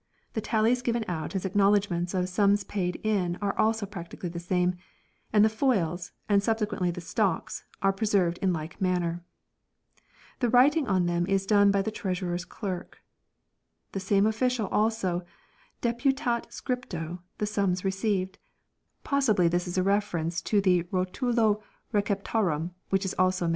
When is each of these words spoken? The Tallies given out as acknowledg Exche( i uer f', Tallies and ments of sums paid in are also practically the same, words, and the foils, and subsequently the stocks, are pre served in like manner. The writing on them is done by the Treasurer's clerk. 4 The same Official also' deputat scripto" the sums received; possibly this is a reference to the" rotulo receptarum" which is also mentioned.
The 0.33 0.41
Tallies 0.41 0.81
given 0.81 1.05
out 1.07 1.35
as 1.35 1.45
acknowledg 1.45 1.85
Exche( 1.85 1.85
i 1.85 1.85
uer 1.85 1.85
f', 1.85 1.85
Tallies 1.85 1.85
and 1.85 1.91
ments 1.99 2.13
of 2.15 2.29
sums 2.29 2.63
paid 2.63 2.99
in 3.03 3.35
are 3.39 3.55
also 3.59 3.85
practically 3.85 4.29
the 4.29 4.39
same, 4.39 4.71
words, 4.71 4.79
and 5.31 5.45
the 5.45 5.55
foils, 5.55 6.11
and 6.27 6.41
subsequently 6.41 6.89
the 6.89 6.99
stocks, 7.01 7.65
are 7.83 7.93
pre 7.93 8.07
served 8.07 8.39
in 8.39 8.51
like 8.51 8.81
manner. 8.81 9.23
The 10.39 10.49
writing 10.49 10.87
on 10.87 11.05
them 11.05 11.27
is 11.27 11.45
done 11.45 11.69
by 11.69 11.83
the 11.83 11.91
Treasurer's 11.91 12.45
clerk. 12.45 12.95
4 12.95 13.03
The 13.91 13.99
same 13.99 14.25
Official 14.25 14.65
also' 14.69 15.23
deputat 15.83 16.47
scripto" 16.51 17.19
the 17.37 17.45
sums 17.45 17.85
received; 17.85 18.39
possibly 19.03 19.47
this 19.47 19.67
is 19.67 19.77
a 19.77 19.83
reference 19.83 20.41
to 20.41 20.61
the" 20.61 20.81
rotulo 20.91 21.61
receptarum" 21.93 22.71
which 22.89 23.05
is 23.05 23.13
also 23.19 23.43
mentioned. 23.45 23.49